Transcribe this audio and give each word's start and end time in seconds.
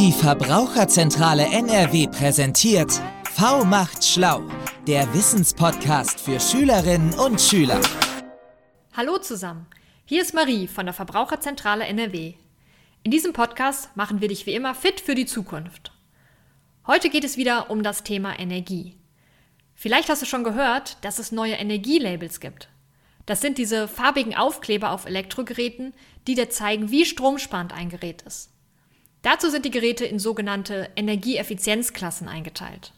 Die 0.00 0.12
Verbraucherzentrale 0.12 1.44
NRW 1.44 2.08
präsentiert 2.08 2.90
V 3.34 3.66
macht 3.66 4.02
schlau, 4.02 4.40
der 4.86 5.12
Wissenspodcast 5.12 6.18
für 6.18 6.40
Schülerinnen 6.40 7.12
und 7.18 7.38
Schüler. 7.38 7.78
Hallo 8.96 9.18
zusammen, 9.18 9.66
hier 10.06 10.22
ist 10.22 10.32
Marie 10.32 10.68
von 10.68 10.86
der 10.86 10.94
Verbraucherzentrale 10.94 11.84
NRW. 11.84 12.32
In 13.02 13.10
diesem 13.10 13.34
Podcast 13.34 13.94
machen 13.94 14.22
wir 14.22 14.28
dich 14.28 14.46
wie 14.46 14.54
immer 14.54 14.74
fit 14.74 15.02
für 15.02 15.14
die 15.14 15.26
Zukunft. 15.26 15.92
Heute 16.86 17.10
geht 17.10 17.24
es 17.24 17.36
wieder 17.36 17.70
um 17.70 17.82
das 17.82 18.02
Thema 18.02 18.38
Energie. 18.38 18.96
Vielleicht 19.74 20.08
hast 20.08 20.22
du 20.22 20.26
schon 20.26 20.44
gehört, 20.44 20.96
dass 21.02 21.18
es 21.18 21.30
neue 21.30 21.56
Energielabels 21.56 22.40
gibt. 22.40 22.70
Das 23.26 23.42
sind 23.42 23.58
diese 23.58 23.86
farbigen 23.86 24.34
Aufkleber 24.34 24.92
auf 24.92 25.04
Elektrogeräten, 25.04 25.92
die 26.26 26.36
dir 26.36 26.48
zeigen, 26.48 26.90
wie 26.90 27.04
stromsparend 27.04 27.74
ein 27.74 27.90
Gerät 27.90 28.22
ist. 28.22 28.50
Dazu 29.22 29.50
sind 29.50 29.64
die 29.64 29.70
Geräte 29.70 30.04
in 30.04 30.18
sogenannte 30.18 30.90
Energieeffizienzklassen 30.96 32.28
eingeteilt. 32.28 32.92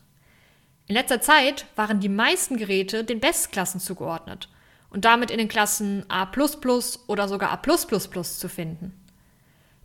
In 0.86 0.94
letzter 0.94 1.20
Zeit 1.20 1.66
waren 1.74 2.00
die 2.00 2.08
meisten 2.08 2.56
Geräte 2.56 3.04
den 3.04 3.20
Bestklassen 3.20 3.80
zugeordnet 3.80 4.48
und 4.90 5.04
damit 5.04 5.30
in 5.30 5.38
den 5.38 5.48
Klassen 5.48 6.04
A 6.08 6.30
oder 7.06 7.28
sogar 7.28 7.50
A 7.50 7.88
zu 8.38 8.48
finden. 8.48 8.92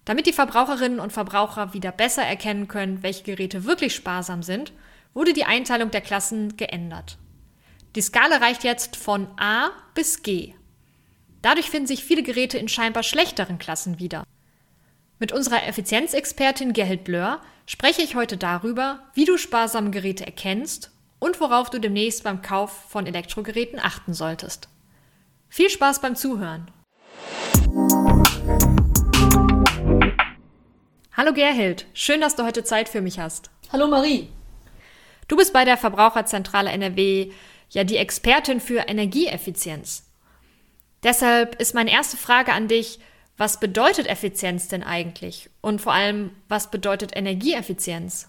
Damit 0.05 0.25
die 0.25 0.33
Verbraucherinnen 0.33 0.99
und 0.99 1.11
Verbraucher 1.11 1.73
wieder 1.73 1.91
besser 1.91 2.23
erkennen 2.23 2.67
können, 2.67 3.03
welche 3.03 3.23
Geräte 3.23 3.65
wirklich 3.65 3.95
sparsam 3.95 4.43
sind, 4.43 4.73
wurde 5.13 5.33
die 5.33 5.45
Einteilung 5.45 5.91
der 5.91 6.01
Klassen 6.01 6.55
geändert. 6.55 7.17
Die 7.95 8.01
Skala 8.01 8.37
reicht 8.37 8.63
jetzt 8.63 8.95
von 8.95 9.27
A 9.37 9.69
bis 9.95 10.21
G. 10.21 10.53
Dadurch 11.41 11.69
finden 11.69 11.87
sich 11.87 12.03
viele 12.03 12.23
Geräte 12.23 12.57
in 12.57 12.67
scheinbar 12.67 13.03
schlechteren 13.03 13.57
Klassen 13.57 13.99
wieder. 13.99 14.23
Mit 15.19 15.31
unserer 15.31 15.65
Effizienzexpertin 15.65 16.73
Gerhild 16.73 17.03
Blör 17.03 17.41
spreche 17.65 18.03
ich 18.03 18.13
heute 18.13 18.37
darüber, 18.37 18.99
wie 19.15 19.25
du 19.25 19.37
sparsame 19.37 19.89
Geräte 19.89 20.27
erkennst 20.27 20.91
und 21.17 21.41
worauf 21.41 21.71
du 21.71 21.79
demnächst 21.79 22.23
beim 22.23 22.43
Kauf 22.43 22.71
von 22.87 23.07
Elektrogeräten 23.07 23.79
achten 23.79 24.13
solltest. 24.13 24.69
Viel 25.49 25.71
Spaß 25.71 26.01
beim 26.01 26.15
Zuhören! 26.15 26.69
Hallo 31.13 31.33
Gerhild, 31.33 31.87
schön, 31.95 32.21
dass 32.21 32.35
du 32.35 32.43
heute 32.43 32.63
Zeit 32.63 32.87
für 32.87 33.01
mich 33.01 33.17
hast. 33.17 33.49
Hallo 33.73 33.87
Marie. 33.87 34.29
Du 35.27 35.35
bist 35.35 35.51
bei 35.51 35.65
der 35.65 35.77
Verbraucherzentrale 35.77 36.69
NRW 36.69 37.31
ja 37.71 37.83
die 37.83 37.97
Expertin 37.97 38.59
für 38.59 38.87
Energieeffizienz. 38.87 40.03
Deshalb 41.01 41.59
ist 41.59 41.73
meine 41.73 41.91
erste 41.91 42.17
Frage 42.17 42.53
an 42.53 42.67
dich, 42.67 42.99
was 43.37 43.59
bedeutet 43.59 44.07
Effizienz 44.07 44.67
denn 44.67 44.83
eigentlich? 44.83 45.49
Und 45.61 45.79
vor 45.79 45.93
allem, 45.93 46.31
was 46.49 46.71
bedeutet 46.71 47.15
Energieeffizienz? 47.15 48.27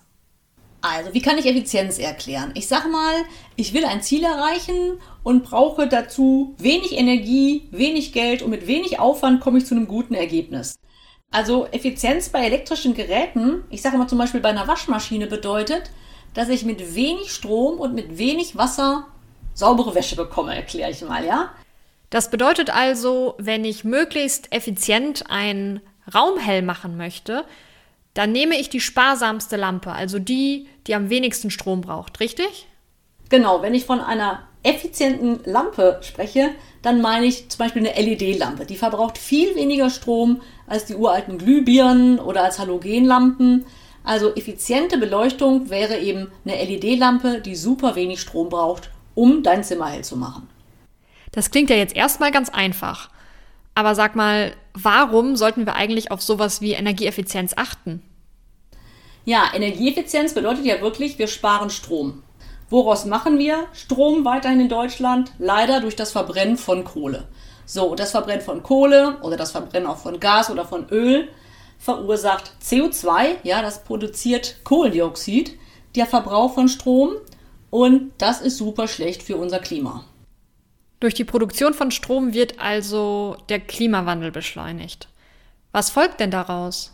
Also, 0.80 1.12
wie 1.12 1.22
kann 1.22 1.38
ich 1.38 1.46
Effizienz 1.46 1.98
erklären? 1.98 2.52
Ich 2.54 2.68
sage 2.68 2.88
mal, 2.88 3.14
ich 3.56 3.74
will 3.74 3.84
ein 3.84 4.02
Ziel 4.02 4.22
erreichen 4.22 5.00
und 5.24 5.42
brauche 5.42 5.88
dazu 5.88 6.54
wenig 6.58 6.92
Energie, 6.92 7.68
wenig 7.72 8.12
Geld 8.12 8.42
und 8.42 8.50
mit 8.50 8.66
wenig 8.68 9.00
Aufwand 9.00 9.40
komme 9.40 9.58
ich 9.58 9.66
zu 9.66 9.74
einem 9.74 9.88
guten 9.88 10.14
Ergebnis. 10.14 10.76
Also 11.30 11.66
Effizienz 11.66 12.28
bei 12.28 12.44
elektrischen 12.44 12.94
Geräten, 12.94 13.64
ich 13.70 13.82
sage 13.82 13.98
mal 13.98 14.08
zum 14.08 14.18
Beispiel 14.18 14.40
bei 14.40 14.50
einer 14.50 14.68
Waschmaschine 14.68 15.26
bedeutet, 15.26 15.90
dass 16.34 16.48
ich 16.48 16.64
mit 16.64 16.94
wenig 16.94 17.32
Strom 17.32 17.80
und 17.80 17.94
mit 17.94 18.16
wenig 18.16 18.56
Wasser 18.56 19.08
saubere 19.54 19.94
Wäsche 19.94 20.14
bekomme, 20.14 20.54
erkläre 20.54 20.90
ich 20.90 21.02
mal, 21.02 21.24
ja? 21.24 21.50
Das 22.10 22.30
bedeutet 22.30 22.70
also, 22.70 23.34
wenn 23.38 23.64
ich 23.64 23.84
möglichst 23.84 24.52
effizient 24.52 25.24
einen 25.28 25.80
Raum 26.14 26.38
hell 26.38 26.62
machen 26.62 26.96
möchte, 26.96 27.44
dann 28.14 28.32
nehme 28.32 28.58
ich 28.58 28.70
die 28.70 28.80
sparsamste 28.80 29.56
Lampe, 29.56 29.92
also 29.92 30.18
die, 30.18 30.66
die 30.86 30.94
am 30.94 31.10
wenigsten 31.10 31.50
Strom 31.50 31.82
braucht, 31.82 32.20
richtig? 32.20 32.66
Genau, 33.28 33.62
wenn 33.62 33.74
ich 33.74 33.84
von 33.84 34.00
einer 34.00 34.42
effizienten 34.62 35.40
Lampe 35.44 36.00
spreche, 36.02 36.50
dann 36.82 37.00
meine 37.00 37.26
ich 37.26 37.48
zum 37.48 37.58
Beispiel 37.58 37.86
eine 37.86 38.00
LED-Lampe. 38.00 38.64
Die 38.64 38.76
verbraucht 38.76 39.18
viel 39.18 39.54
weniger 39.54 39.90
Strom 39.90 40.40
als 40.66 40.86
die 40.86 40.94
uralten 40.94 41.38
Glühbirnen 41.38 42.18
oder 42.18 42.42
als 42.44 42.58
Halogenlampen. 42.58 43.66
Also 44.02 44.34
effiziente 44.34 44.98
Beleuchtung 44.98 45.70
wäre 45.70 45.98
eben 45.98 46.32
eine 46.44 46.56
LED-Lampe, 46.56 47.40
die 47.40 47.54
super 47.54 47.94
wenig 47.94 48.20
Strom 48.20 48.48
braucht, 48.48 48.90
um 49.14 49.42
dein 49.42 49.62
Zimmer 49.62 49.88
hell 49.88 50.04
zu 50.04 50.16
machen. 50.16 50.48
Das 51.32 51.50
klingt 51.50 51.70
ja 51.70 51.76
jetzt 51.76 51.96
erstmal 51.96 52.30
ganz 52.30 52.48
einfach. 52.48 53.10
Aber 53.74 53.94
sag 53.94 54.16
mal, 54.16 54.54
warum 54.74 55.36
sollten 55.36 55.66
wir 55.66 55.74
eigentlich 55.74 56.10
auf 56.10 56.22
sowas 56.22 56.60
wie 56.60 56.72
Energieeffizienz 56.72 57.54
achten? 57.56 58.02
Ja, 59.24 59.44
Energieeffizienz 59.54 60.34
bedeutet 60.34 60.64
ja 60.64 60.80
wirklich, 60.80 61.18
wir 61.18 61.28
sparen 61.28 61.70
Strom. 61.70 62.22
Woraus 62.70 63.04
machen 63.04 63.38
wir 63.38 63.66
Strom 63.72 64.24
weiterhin 64.24 64.60
in 64.60 64.68
Deutschland? 64.68 65.32
Leider 65.38 65.80
durch 65.80 65.96
das 65.96 66.12
Verbrennen 66.12 66.56
von 66.56 66.84
Kohle. 66.84 67.28
So, 67.64 67.94
das 67.94 68.10
Verbrennen 68.10 68.42
von 68.42 68.62
Kohle 68.62 69.18
oder 69.22 69.36
das 69.36 69.52
Verbrennen 69.52 69.88
auch 69.88 69.98
von 69.98 70.20
Gas 70.20 70.50
oder 70.50 70.64
von 70.64 70.88
Öl 70.90 71.28
verursacht 71.78 72.52
CO2, 72.62 73.36
ja, 73.44 73.62
das 73.62 73.84
produziert 73.84 74.56
Kohlendioxid, 74.64 75.56
der 75.94 76.06
Verbrauch 76.06 76.54
von 76.54 76.68
Strom 76.68 77.12
und 77.70 78.12
das 78.18 78.40
ist 78.40 78.58
super 78.58 78.88
schlecht 78.88 79.22
für 79.22 79.36
unser 79.36 79.60
Klima. 79.60 80.04
Durch 81.00 81.14
die 81.14 81.24
Produktion 81.24 81.74
von 81.74 81.90
Strom 81.90 82.34
wird 82.34 82.58
also 82.58 83.36
der 83.48 83.60
Klimawandel 83.60 84.32
beschleunigt. 84.32 85.08
Was 85.70 85.90
folgt 85.90 86.18
denn 86.18 86.30
daraus? 86.30 86.92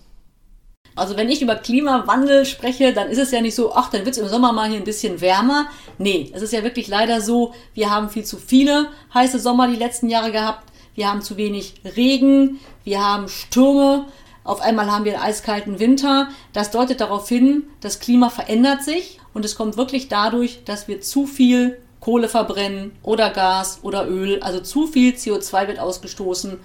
Also 0.96 1.16
wenn 1.16 1.30
ich 1.30 1.42
über 1.42 1.56
Klimawandel 1.56 2.44
spreche, 2.44 2.92
dann 2.92 3.08
ist 3.08 3.18
es 3.18 3.32
ja 3.32 3.40
nicht 3.40 3.54
so, 3.54 3.74
ach, 3.74 3.90
dann 3.90 4.04
wird 4.04 4.14
es 4.16 4.22
im 4.22 4.28
Sommer 4.28 4.52
mal 4.52 4.68
hier 4.68 4.78
ein 4.78 4.84
bisschen 4.84 5.20
wärmer. 5.20 5.66
Nee, 5.98 6.30
es 6.34 6.42
ist 6.42 6.52
ja 6.52 6.62
wirklich 6.62 6.86
leider 6.86 7.20
so, 7.20 7.54
wir 7.72 7.90
haben 7.90 8.10
viel 8.10 8.24
zu 8.24 8.36
viele 8.36 8.90
heiße 9.12 9.38
Sommer 9.38 9.68
die 9.68 9.76
letzten 9.76 10.08
Jahre 10.08 10.30
gehabt. 10.30 10.70
Wir 10.94 11.10
haben 11.10 11.22
zu 11.22 11.36
wenig 11.36 11.74
Regen, 11.96 12.60
wir 12.84 13.02
haben 13.02 13.28
Stürme, 13.28 14.06
auf 14.44 14.60
einmal 14.60 14.92
haben 14.92 15.04
wir 15.04 15.14
einen 15.14 15.22
eiskalten 15.22 15.80
Winter. 15.80 16.28
Das 16.52 16.70
deutet 16.70 17.00
darauf 17.00 17.28
hin, 17.28 17.64
das 17.80 17.98
Klima 17.98 18.28
verändert 18.28 18.84
sich 18.84 19.18
und 19.32 19.44
es 19.44 19.56
kommt 19.56 19.76
wirklich 19.76 20.08
dadurch, 20.08 20.62
dass 20.64 20.86
wir 20.86 21.00
zu 21.00 21.26
viel 21.26 21.78
Kohle 22.04 22.28
verbrennen 22.28 22.92
oder 23.02 23.30
Gas 23.30 23.78
oder 23.82 24.06
Öl. 24.06 24.40
Also 24.42 24.60
zu 24.60 24.86
viel 24.86 25.14
CO2 25.14 25.68
wird 25.68 25.78
ausgestoßen, 25.78 26.60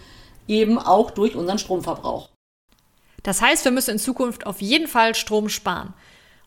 eben 0.49 0.77
auch 0.77 1.11
durch 1.11 1.35
unseren 1.35 1.59
Stromverbrauch. 1.59 2.27
Das 3.23 3.41
heißt, 3.41 3.63
wir 3.63 3.71
müssen 3.71 3.91
in 3.91 3.99
Zukunft 3.99 4.45
auf 4.45 4.61
jeden 4.61 4.87
Fall 4.87 5.15
Strom 5.15 5.47
sparen. 5.47 5.93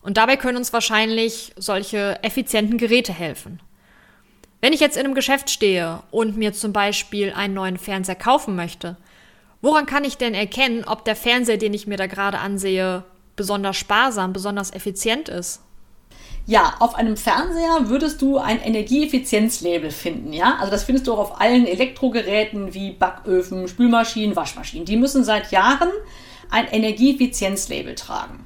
Und 0.03 0.17
dabei 0.17 0.37
können 0.37 0.57
uns 0.57 0.73
wahrscheinlich 0.73 1.53
solche 1.55 2.21
effizienten 2.21 2.77
Geräte 2.77 3.13
helfen. 3.13 3.61
Wenn 4.61 4.73
ich 4.73 4.79
jetzt 4.79 4.95
in 4.95 5.05
einem 5.05 5.15
Geschäft 5.15 5.49
stehe 5.49 6.03
und 6.11 6.37
mir 6.37 6.53
zum 6.53 6.71
Beispiel 6.71 7.33
einen 7.33 7.55
neuen 7.55 7.79
Fernseher 7.79 8.15
kaufen 8.15 8.55
möchte, 8.55 8.97
woran 9.61 9.87
kann 9.87 10.03
ich 10.03 10.17
denn 10.17 10.35
erkennen, 10.35 10.83
ob 10.85 11.03
der 11.03 11.15
Fernseher, 11.15 11.57
den 11.57 11.73
ich 11.73 11.87
mir 11.87 11.97
da 11.97 12.05
gerade 12.05 12.37
ansehe, 12.37 13.03
besonders 13.35 13.75
sparsam, 13.75 14.33
besonders 14.33 14.71
effizient 14.71 15.29
ist? 15.29 15.62
Ja, 16.45 16.75
auf 16.79 16.95
einem 16.95 17.15
Fernseher 17.15 17.87
würdest 17.87 18.21
du 18.21 18.37
ein 18.37 18.61
Energieeffizienzlabel 18.61 19.91
finden, 19.91 20.33
ja? 20.33 20.57
Also 20.59 20.71
das 20.71 20.83
findest 20.83 21.07
du 21.07 21.13
auch 21.13 21.19
auf 21.19 21.41
allen 21.41 21.65
Elektrogeräten 21.65 22.73
wie 22.73 22.91
Backöfen, 22.91 23.69
Spülmaschinen, 23.69 24.35
Waschmaschinen. 24.35 24.85
Die 24.85 24.97
müssen 24.97 25.23
seit 25.23 25.51
Jahren 25.51 25.89
ein 26.49 26.67
Energieeffizienzlabel 26.67 27.95
tragen. 27.95 28.45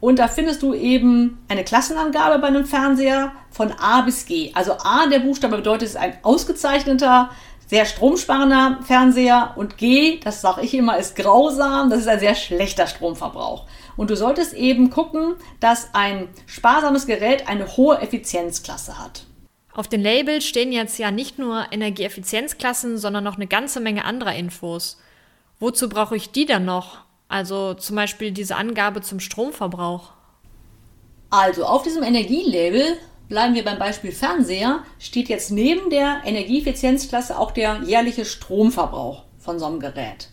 Und 0.00 0.18
da 0.18 0.28
findest 0.28 0.62
du 0.62 0.74
eben 0.74 1.38
eine 1.48 1.64
Klassenangabe 1.64 2.38
bei 2.38 2.48
einem 2.48 2.64
Fernseher 2.64 3.32
von 3.50 3.72
A 3.72 4.00
bis 4.02 4.26
G. 4.26 4.50
Also 4.54 4.72
A, 4.78 5.06
der 5.06 5.20
Buchstabe 5.20 5.56
bedeutet, 5.56 5.88
es 5.88 5.94
ist 5.94 6.00
ein 6.00 6.18
ausgezeichneter, 6.22 7.30
sehr 7.66 7.86
stromsparender 7.86 8.80
Fernseher. 8.86 9.54
Und 9.56 9.78
G, 9.78 10.20
das 10.22 10.40
sage 10.40 10.62
ich 10.62 10.74
immer, 10.74 10.98
ist 10.98 11.16
grausam, 11.16 11.90
das 11.90 12.00
ist 12.00 12.08
ein 12.08 12.20
sehr 12.20 12.34
schlechter 12.34 12.86
Stromverbrauch. 12.86 13.66
Und 13.96 14.10
du 14.10 14.16
solltest 14.16 14.54
eben 14.54 14.90
gucken, 14.90 15.34
dass 15.60 15.94
ein 15.94 16.28
sparsames 16.46 17.06
Gerät 17.06 17.48
eine 17.48 17.76
hohe 17.76 17.98
Effizienzklasse 18.00 18.98
hat. 18.98 19.26
Auf 19.72 19.88
den 19.88 20.02
Labels 20.02 20.44
stehen 20.44 20.72
jetzt 20.72 20.98
ja 20.98 21.10
nicht 21.10 21.38
nur 21.38 21.66
Energieeffizienzklassen, 21.72 22.96
sondern 22.96 23.24
noch 23.24 23.36
eine 23.36 23.48
ganze 23.48 23.80
Menge 23.80 24.04
anderer 24.04 24.34
Infos. 24.34 25.00
Wozu 25.58 25.88
brauche 25.88 26.16
ich 26.16 26.30
die 26.30 26.46
dann 26.46 26.64
noch? 26.64 26.98
Also 27.28 27.74
zum 27.74 27.96
Beispiel 27.96 28.30
diese 28.30 28.56
Angabe 28.56 29.00
zum 29.00 29.18
Stromverbrauch. 29.18 30.12
Also 31.30 31.64
auf 31.64 31.82
diesem 31.82 32.04
Energielabel, 32.04 32.96
bleiben 33.28 33.54
wir 33.54 33.64
beim 33.64 33.78
Beispiel 33.78 34.12
Fernseher, 34.12 34.80
steht 34.98 35.28
jetzt 35.28 35.50
neben 35.50 35.90
der 35.90 36.22
Energieeffizienzklasse 36.24 37.38
auch 37.38 37.50
der 37.50 37.82
jährliche 37.84 38.24
Stromverbrauch 38.24 39.24
von 39.38 39.58
so 39.58 39.66
einem 39.66 39.80
Gerät. 39.80 40.28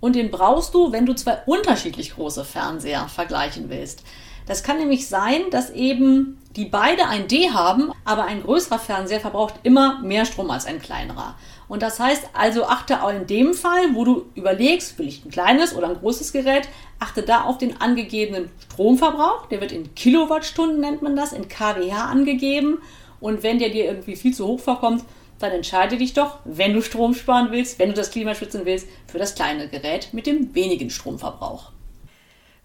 Und 0.00 0.16
den 0.16 0.30
brauchst 0.30 0.74
du, 0.74 0.92
wenn 0.92 1.06
du 1.06 1.14
zwei 1.14 1.38
unterschiedlich 1.46 2.14
große 2.14 2.44
Fernseher 2.44 3.08
vergleichen 3.08 3.68
willst. 3.68 4.02
Das 4.50 4.64
kann 4.64 4.78
nämlich 4.78 5.06
sein, 5.06 5.42
dass 5.52 5.70
eben 5.70 6.36
die 6.56 6.64
beide 6.64 7.06
ein 7.06 7.28
D 7.28 7.50
haben, 7.50 7.92
aber 8.04 8.24
ein 8.24 8.42
größerer 8.42 8.80
Fernseher 8.80 9.20
verbraucht 9.20 9.54
immer 9.62 10.02
mehr 10.02 10.24
Strom 10.24 10.50
als 10.50 10.66
ein 10.66 10.82
kleinerer. 10.82 11.36
Und 11.68 11.82
das 11.82 12.00
heißt 12.00 12.30
also, 12.32 12.64
achte 12.64 13.04
auch 13.04 13.12
in 13.12 13.28
dem 13.28 13.54
Fall, 13.54 13.94
wo 13.94 14.04
du 14.04 14.24
überlegst, 14.34 14.98
will 14.98 15.06
ich 15.06 15.24
ein 15.24 15.30
kleines 15.30 15.72
oder 15.76 15.88
ein 15.88 16.00
großes 16.00 16.32
Gerät, 16.32 16.68
achte 16.98 17.22
da 17.22 17.42
auf 17.42 17.58
den 17.58 17.80
angegebenen 17.80 18.50
Stromverbrauch. 18.58 19.46
Der 19.46 19.60
wird 19.60 19.70
in 19.70 19.94
Kilowattstunden, 19.94 20.80
nennt 20.80 21.00
man 21.00 21.14
das, 21.14 21.32
in 21.32 21.48
kWh 21.48 21.92
angegeben. 21.92 22.78
Und 23.20 23.44
wenn 23.44 23.60
der 23.60 23.68
dir 23.68 23.84
irgendwie 23.84 24.16
viel 24.16 24.34
zu 24.34 24.48
hoch 24.48 24.58
vorkommt, 24.58 25.04
dann 25.38 25.52
entscheide 25.52 25.96
dich 25.96 26.12
doch, 26.12 26.38
wenn 26.44 26.72
du 26.72 26.82
Strom 26.82 27.14
sparen 27.14 27.52
willst, 27.52 27.78
wenn 27.78 27.90
du 27.90 27.94
das 27.94 28.10
Klima 28.10 28.34
schützen 28.34 28.62
willst, 28.64 28.88
für 29.06 29.18
das 29.18 29.36
kleine 29.36 29.68
Gerät 29.68 30.08
mit 30.12 30.26
dem 30.26 30.56
wenigen 30.56 30.90
Stromverbrauch. 30.90 31.70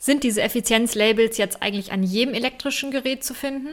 Sind 0.05 0.23
diese 0.23 0.43
Effizienzlabels 0.43 1.39
jetzt 1.39 1.63
eigentlich 1.63 1.91
an 1.91 2.03
jedem 2.03 2.35
elektrischen 2.35 2.91
Gerät 2.91 3.23
zu 3.23 3.33
finden? 3.33 3.69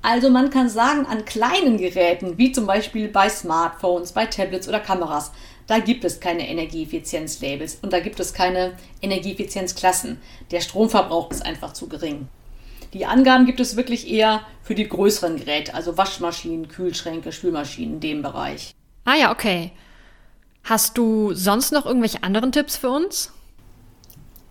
Also 0.00 0.30
man 0.30 0.50
kann 0.50 0.68
sagen, 0.68 1.04
an 1.04 1.24
kleinen 1.24 1.78
Geräten, 1.78 2.38
wie 2.38 2.52
zum 2.52 2.64
Beispiel 2.64 3.08
bei 3.08 3.28
Smartphones, 3.28 4.12
bei 4.12 4.26
Tablets 4.26 4.68
oder 4.68 4.78
Kameras, 4.78 5.32
da 5.66 5.80
gibt 5.80 6.04
es 6.04 6.20
keine 6.20 6.48
Energieeffizienzlabels 6.48 7.80
und 7.82 7.92
da 7.92 7.98
gibt 7.98 8.20
es 8.20 8.34
keine 8.34 8.74
Energieeffizienzklassen. 9.00 10.20
Der 10.52 10.60
Stromverbrauch 10.60 11.32
ist 11.32 11.44
einfach 11.44 11.72
zu 11.72 11.88
gering. 11.88 12.28
Die 12.92 13.04
Angaben 13.04 13.44
gibt 13.44 13.58
es 13.58 13.74
wirklich 13.74 14.08
eher 14.08 14.42
für 14.62 14.76
die 14.76 14.88
größeren 14.88 15.38
Geräte, 15.38 15.74
also 15.74 15.98
Waschmaschinen, 15.98 16.68
Kühlschränke, 16.68 17.32
Spülmaschinen 17.32 17.94
in 17.94 18.00
dem 18.00 18.22
Bereich. 18.22 18.76
Ah 19.04 19.16
ja, 19.16 19.32
okay. 19.32 19.72
Hast 20.62 20.96
du 20.96 21.34
sonst 21.34 21.72
noch 21.72 21.84
irgendwelche 21.84 22.22
anderen 22.22 22.52
Tipps 22.52 22.76
für 22.76 22.90
uns? 22.90 23.32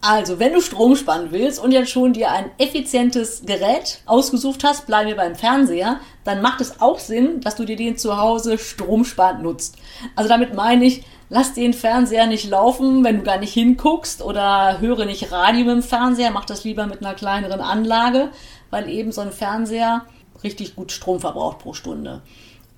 Also, 0.04 0.40
wenn 0.40 0.54
du 0.54 0.62
Strom 0.62 0.96
sparen 0.96 1.28
willst 1.30 1.64
und 1.64 1.72
jetzt 1.72 1.92
schon 1.92 2.14
dir 2.14 2.32
ein 2.32 2.50
effizientes 2.58 3.44
Gerät 3.46 4.02
ausgesucht 4.08 4.64
hast, 4.64 4.88
bleiben 4.88 5.10
wir 5.10 5.16
beim 5.16 5.36
Fernseher, 5.36 6.00
dann 6.24 6.42
macht 6.42 6.60
es 6.60 6.82
auch 6.82 6.98
Sinn, 6.98 7.40
dass 7.42 7.56
du 7.56 7.66
dir 7.66 7.76
den 7.76 7.98
zu 7.98 8.18
Hause 8.18 8.58
stromsparend 8.58 9.44
nutzt. 9.44 9.76
Also 10.16 10.28
damit 10.28 10.56
meine 10.56 10.86
ich, 10.86 11.04
lass 11.30 11.54
den 11.54 11.74
Fernseher 11.74 12.26
nicht 12.26 12.50
laufen, 12.50 13.04
wenn 13.04 13.18
du 13.18 13.24
gar 13.24 13.38
nicht 13.38 13.54
hinguckst 13.54 14.24
oder 14.24 14.80
höre 14.80 15.06
nicht 15.06 15.32
Radio 15.32 15.72
im 15.72 15.84
Fernseher, 15.84 16.32
mach 16.32 16.46
das 16.46 16.64
lieber 16.64 16.88
mit 16.88 17.06
einer 17.06 17.14
kleineren 17.14 17.62
Anlage, 17.62 18.32
weil 18.72 18.90
eben 18.90 19.12
so 19.12 19.22
ein 19.22 19.32
Fernseher 19.32 20.06
richtig 20.44 20.76
gut 20.76 20.92
Strom 20.92 21.20
verbraucht 21.20 21.60
pro 21.60 21.74
Stunde. 21.74 22.24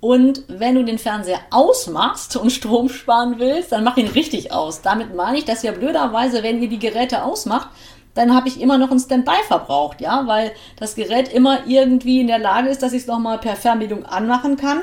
Und 0.03 0.43
wenn 0.49 0.75
du 0.75 0.83
den 0.83 0.97
Fernseher 0.97 1.39
ausmachst 1.49 2.35
und 2.35 2.51
Strom 2.51 2.89
sparen 2.89 3.35
willst, 3.39 3.71
dann 3.71 3.85
mach 3.85 3.95
ihn 3.95 4.09
richtig 4.09 4.51
aus. 4.51 4.81
Damit 4.81 5.15
meine 5.15 5.37
ich, 5.37 5.45
dass 5.45 5.63
ja 5.63 5.71
blöderweise, 5.71 6.43
wenn 6.43 6.61
ihr 6.61 6.67
die 6.67 6.77
Geräte 6.77 7.23
ausmacht, 7.23 7.69
dann 8.13 8.35
habe 8.35 8.49
ich 8.49 8.59
immer 8.59 8.77
noch 8.77 8.91
ein 8.91 8.99
Standby 8.99 9.37
verbraucht, 9.47 10.01
ja, 10.01 10.27
weil 10.27 10.51
das 10.75 10.95
Gerät 10.95 11.31
immer 11.31 11.67
irgendwie 11.67 12.19
in 12.19 12.27
der 12.27 12.39
Lage 12.39 12.67
ist, 12.67 12.83
dass 12.83 12.91
ich 12.91 13.03
es 13.03 13.07
nochmal 13.07 13.37
per 13.37 13.55
Fernbedienung 13.55 14.05
anmachen 14.05 14.57
kann. 14.57 14.81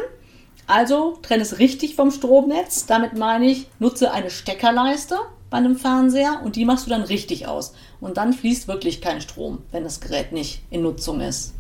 Also 0.67 1.19
trenne 1.20 1.43
es 1.43 1.58
richtig 1.58 1.96
vom 1.96 2.11
Stromnetz. 2.11 2.87
Damit 2.87 3.12
meine 3.12 3.44
ich, 3.44 3.67
nutze 3.78 4.12
eine 4.12 4.31
Steckerleiste 4.31 5.19
bei 5.50 5.58
einem 5.58 5.76
Fernseher 5.76 6.40
und 6.43 6.56
die 6.56 6.64
machst 6.64 6.87
du 6.87 6.90
dann 6.90 7.02
richtig 7.02 7.46
aus. 7.46 7.75
Und 8.00 8.17
dann 8.17 8.32
fließt 8.32 8.69
wirklich 8.69 9.02
kein 9.02 9.20
Strom, 9.20 9.58
wenn 9.70 9.84
das 9.84 10.00
Gerät 10.00 10.32
nicht 10.32 10.62
in 10.70 10.81
Nutzung 10.81 11.20
ist. 11.20 11.52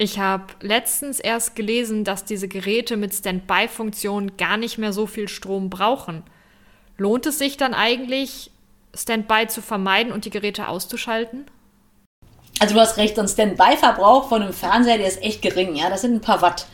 Ich 0.00 0.20
habe 0.20 0.44
letztens 0.60 1.18
erst 1.18 1.56
gelesen, 1.56 2.04
dass 2.04 2.24
diese 2.24 2.46
Geräte 2.46 2.96
mit 2.96 3.12
Standby-Funktion 3.12 4.36
gar 4.36 4.56
nicht 4.56 4.78
mehr 4.78 4.92
so 4.92 5.06
viel 5.06 5.26
Strom 5.26 5.70
brauchen. 5.70 6.22
Lohnt 6.96 7.26
es 7.26 7.38
sich 7.38 7.56
dann 7.56 7.74
eigentlich, 7.74 8.52
Standby 8.94 9.48
zu 9.48 9.60
vermeiden 9.60 10.12
und 10.12 10.24
die 10.24 10.30
Geräte 10.30 10.68
auszuschalten? 10.68 11.46
Also 12.60 12.74
du 12.74 12.80
hast 12.80 12.96
recht, 12.96 13.16
so 13.16 13.22
ein 13.22 13.28
Standby-Verbrauch 13.28 14.28
von 14.28 14.42
einem 14.42 14.52
Fernseher, 14.52 14.98
der 14.98 15.08
ist 15.08 15.22
echt 15.22 15.42
gering, 15.42 15.74
ja, 15.74 15.90
das 15.90 16.02
sind 16.02 16.14
ein 16.14 16.20
paar 16.20 16.42
Watt. 16.42 16.66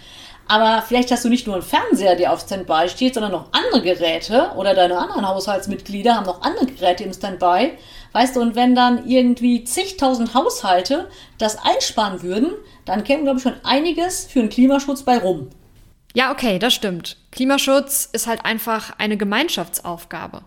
Aber 0.46 0.82
vielleicht 0.86 1.10
hast 1.10 1.24
du 1.24 1.30
nicht 1.30 1.46
nur 1.46 1.56
einen 1.56 1.64
Fernseher, 1.64 2.16
der 2.16 2.30
auf 2.30 2.40
Standby 2.40 2.88
steht, 2.88 3.14
sondern 3.14 3.32
noch 3.32 3.48
andere 3.52 3.80
Geräte 3.80 4.50
oder 4.56 4.74
deine 4.74 4.98
anderen 4.98 5.26
Haushaltsmitglieder 5.26 6.14
haben 6.14 6.26
noch 6.26 6.42
andere 6.42 6.66
Geräte 6.66 7.04
im 7.04 7.14
Standby. 7.14 7.78
Weißt 8.14 8.36
du, 8.36 8.40
und 8.40 8.54
wenn 8.54 8.76
dann 8.76 9.08
irgendwie 9.08 9.64
zigtausend 9.64 10.34
Haushalte 10.34 11.10
das 11.36 11.58
einsparen 11.58 12.22
würden, 12.22 12.52
dann 12.84 13.02
käme, 13.02 13.24
glaube 13.24 13.38
ich, 13.38 13.42
schon 13.42 13.56
einiges 13.64 14.24
für 14.26 14.38
den 14.38 14.48
Klimaschutz 14.48 15.02
bei 15.02 15.18
rum. 15.18 15.50
Ja, 16.14 16.30
okay, 16.30 16.60
das 16.60 16.72
stimmt. 16.72 17.16
Klimaschutz 17.32 18.08
ist 18.12 18.28
halt 18.28 18.44
einfach 18.44 18.92
eine 18.98 19.16
Gemeinschaftsaufgabe. 19.16 20.42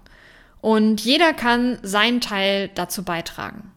Und 0.61 1.01
jeder 1.01 1.33
kann 1.33 1.77
seinen 1.83 2.21
Teil 2.21 2.69
dazu 2.73 3.03
beitragen. 3.03 3.73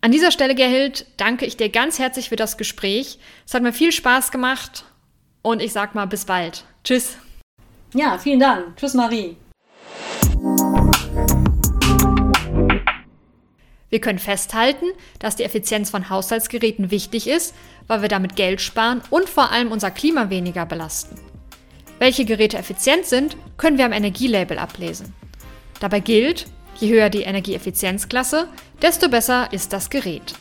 An 0.00 0.10
dieser 0.10 0.30
Stelle, 0.30 0.54
Gerhild, 0.54 1.04
danke 1.18 1.44
ich 1.44 1.58
dir 1.58 1.68
ganz 1.68 1.98
herzlich 1.98 2.30
für 2.30 2.36
das 2.36 2.56
Gespräch. 2.56 3.18
Es 3.46 3.52
hat 3.52 3.62
mir 3.62 3.74
viel 3.74 3.92
Spaß 3.92 4.30
gemacht 4.30 4.84
und 5.42 5.60
ich 5.60 5.74
sag 5.74 5.94
mal 5.94 6.06
bis 6.06 6.24
bald. 6.24 6.64
Tschüss. 6.84 7.18
Ja, 7.92 8.16
vielen 8.16 8.40
Dank. 8.40 8.78
Tschüss, 8.78 8.94
Marie. 8.94 9.36
Wir 13.92 14.00
können 14.00 14.18
festhalten, 14.18 14.86
dass 15.18 15.36
die 15.36 15.42
Effizienz 15.42 15.90
von 15.90 16.08
Haushaltsgeräten 16.08 16.90
wichtig 16.90 17.28
ist, 17.28 17.54
weil 17.88 18.00
wir 18.00 18.08
damit 18.08 18.36
Geld 18.36 18.62
sparen 18.62 19.02
und 19.10 19.28
vor 19.28 19.52
allem 19.52 19.70
unser 19.70 19.90
Klima 19.90 20.30
weniger 20.30 20.64
belasten. 20.64 21.20
Welche 21.98 22.24
Geräte 22.24 22.56
effizient 22.56 23.04
sind, 23.04 23.36
können 23.58 23.76
wir 23.76 23.84
am 23.84 23.92
Energielabel 23.92 24.58
ablesen. 24.58 25.12
Dabei 25.78 26.00
gilt, 26.00 26.46
je 26.80 26.88
höher 26.88 27.10
die 27.10 27.24
Energieeffizienzklasse, 27.24 28.48
desto 28.80 29.10
besser 29.10 29.52
ist 29.52 29.74
das 29.74 29.90
Gerät. 29.90 30.36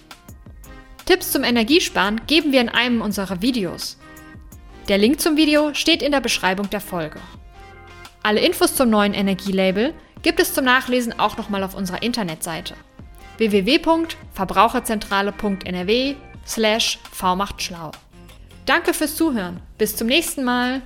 Tipps 1.06 1.34
zum 1.34 1.44
Energiesparen 1.44 2.22
geben 2.28 2.54
wir 2.54 2.62
in 2.62 2.70
einem 2.70 3.02
unserer 3.02 3.42
Videos. 3.42 3.98
Der 4.88 4.98
Link 4.98 5.20
zum 5.20 5.36
Video 5.36 5.74
steht 5.74 6.02
in 6.02 6.14
der 6.14 6.22
Beschreibung 6.22 6.70
der 6.70 6.80
Folge. 6.80 7.20
Alle 8.24 8.40
Infos 8.40 8.76
zum 8.76 8.90
neuen 8.90 9.14
Energielabel 9.14 9.94
gibt 10.22 10.40
es 10.40 10.54
zum 10.54 10.64
Nachlesen 10.64 11.20
auch 11.20 11.36
nochmal 11.36 11.66
auf 11.66 11.76
unserer 11.76 12.02
Internetseite 12.02 12.76
www.verbraucherzentrale.nrw 13.42 16.16
slash 16.46 17.00
vmachtschlau. 17.12 17.92
Danke 18.66 18.94
fürs 18.94 19.16
Zuhören. 19.16 19.62
Bis 19.78 19.96
zum 19.96 20.08
nächsten 20.08 20.44
Mal. 20.44 20.82